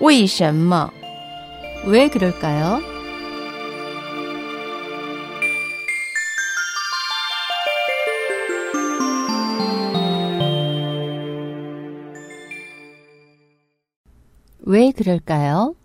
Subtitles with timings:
[0.00, 0.90] 为什么?
[1.86, 2.80] 왜 그럴까요?
[14.68, 15.76] 왜 그럴까요?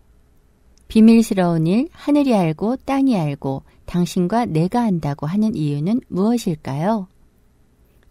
[0.88, 7.08] 비밀스러운 일 하늘이 알고 땅이 알고 당신과 내가 안다고 하는 이유는 무엇일까요?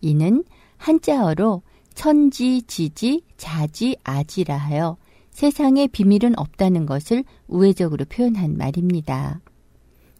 [0.00, 0.44] 이는
[0.76, 1.62] 한자어로
[1.94, 4.96] 천지, 지지, 자지, 아지라 하여
[5.35, 9.41] 세상에 비밀은 없다는 것을 우회적으로 표현한 말입니다.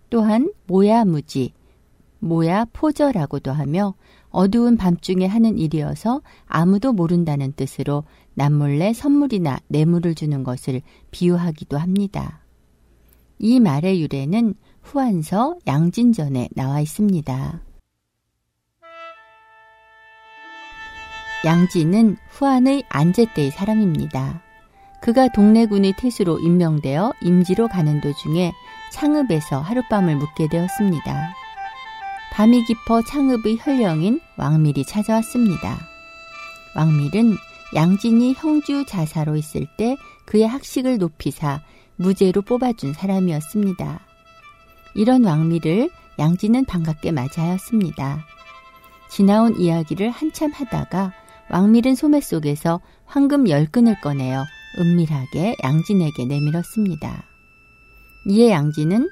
[0.10, 1.54] 또한 모야무지,
[2.20, 3.94] 모야 포저라고도 하며
[4.30, 12.42] 어두운 밤중에 하는 일이어서 아무도 모른다는 뜻으로 남몰래 선물이나 뇌물을 주는 것을 비유하기도 합니다.
[13.40, 17.62] 이 말의 유래는 후한서 양진전에 나와 있습니다.
[21.46, 24.45] 양진은 후한의 안제 때의 사람입니다.
[25.06, 28.52] 그가 동래군의 태수로 임명되어 임지로 가는 도중에
[28.92, 31.32] 창읍에서 하룻밤을 묵게 되었습니다.
[32.32, 35.78] 밤이 깊어 창읍의 혈령인 왕밀이 찾아왔습니다.
[36.76, 37.36] 왕밀은
[37.76, 39.96] 양진이 형주 자사로 있을 때
[40.26, 41.62] 그의 학식을 높이사
[41.98, 44.00] 무죄로 뽑아준 사람이었습니다.
[44.96, 48.26] 이런 왕미를 양진은 반갑게 맞이하였습니다.
[49.10, 51.14] 지나온 이야기를 한참 하다가
[51.52, 54.46] 왕밀은 소매 속에서 황금 열끈을 꺼내어
[54.78, 57.24] 은밀하게 양진에게 내밀었습니다.
[58.28, 59.10] 이에 양진은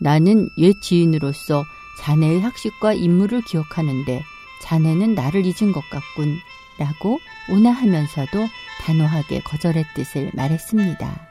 [0.00, 1.64] 나는 옛 지인으로서
[2.00, 4.22] 자네의 학식과 임무를 기억하는데
[4.62, 6.36] 자네는 나를 잊은 것 같군
[6.78, 7.18] 라고
[7.50, 8.46] 온화하면서도
[8.82, 11.28] 단호하게 거절했듯을 말했습니다.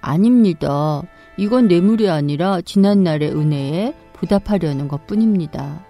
[0.00, 1.02] 아닙니다.
[1.36, 5.84] 이건 뇌물이 아니라 지난날의 은혜에 보답하려는 것 뿐입니다.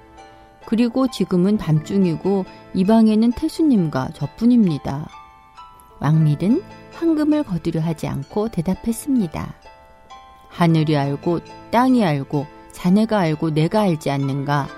[0.66, 5.08] 그리고 지금은 밤중이고 이 방에는 태수님과 저뿐입니다.
[6.00, 6.62] 왕밀은
[6.92, 9.54] 황금을 거두려 하지 않고 대답했습니다.
[10.48, 11.40] 하늘이 알고
[11.70, 14.68] 땅이 알고 자네가 알고 내가 알지 않는가?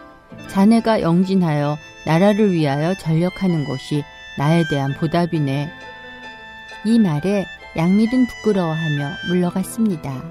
[0.49, 1.76] 자네가 영진하여
[2.06, 4.05] 나라를 위하여 전력하는 것이
[4.38, 5.71] 나에 대한 보답이네.
[6.84, 10.22] 이 말에 양밀은 부끄러워하며 물러갔습니다.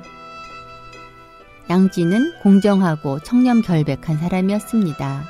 [1.69, 5.23] 양진은 공정하고 청렴 결백한 사람이었습니다.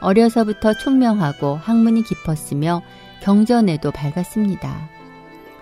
[0.00, 2.82] 어려서부터 총명하고 학문이 깊었으며
[3.22, 4.88] 경전에도 밝았습니다.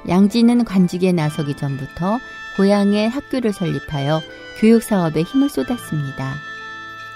[0.08, 2.18] 양진은 관직에 나서기 전부터
[2.56, 4.20] 고향에 학교를 설립하여
[4.58, 6.34] 교육 사업에 힘을 쏟았습니다.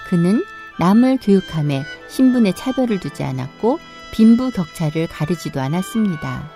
[0.09, 0.43] 그는
[0.79, 3.79] 남을 교육함에 신분의 차별을 두지 않았고
[4.11, 6.49] 빈부 격차를 가르지도 않았습니다.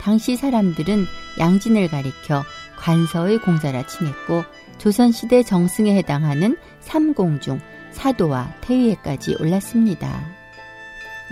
[0.00, 1.04] 당시 사람들은
[1.38, 2.44] 양진을 가리켜
[2.76, 4.44] 관서의 공자라 칭했고
[4.78, 7.60] 조선시대 정승에 해당하는 삼공중,
[7.90, 10.37] 사도와 태위에까지 올랐습니다.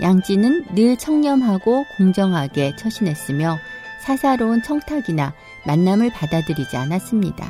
[0.01, 3.57] 양진은 늘 청렴하고 공정하게 처신했으며
[4.01, 5.33] 사사로운 청탁이나
[5.65, 7.45] 만남을 받아들이지 않았습니다.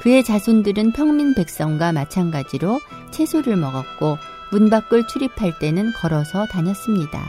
[0.00, 2.78] 그의 자손들은 평민 백성과 마찬가지로
[3.10, 4.16] 채소를 먹었고
[4.52, 7.22] 문 밖을 출입할 때는 걸어서 다녔습니다.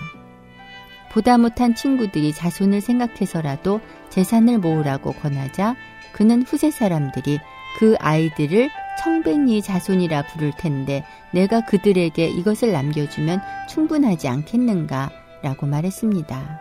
[1.11, 5.75] 보다 못한 친구들이 자손을 생각해서라도 재산을 모으라고 권하자
[6.13, 7.39] 그는 후세 사람들이
[7.79, 8.69] 그 아이들을
[8.99, 15.09] 청백리 자손이라 부를 텐데 내가 그들에게 이것을 남겨주면 충분하지 않겠는가
[15.41, 16.59] 라고 말했습니다.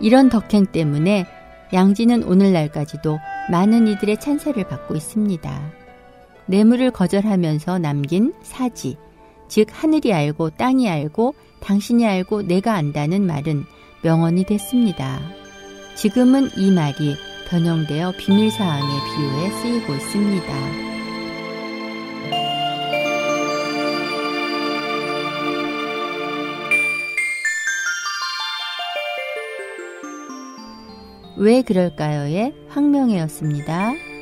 [0.00, 1.26] 이런 덕행 때문에
[1.72, 3.18] 양지는 오늘날까지도
[3.50, 5.72] 많은 이들의 찬사를 받고 있습니다.
[6.46, 8.96] 뇌물을 거절하면서 남긴 사지,
[9.48, 13.64] 즉 하늘이 알고 땅이 알고 당신이 알고 내가 안다는 말은
[14.02, 15.20] 명언이 됐습니다.
[15.96, 17.16] 지금은 이 말이
[17.48, 20.95] 변형되어 비밀사항의 비유에 쓰이고 있습니다.
[31.36, 34.15] 왜 그럴까요의 황명혜였습니다.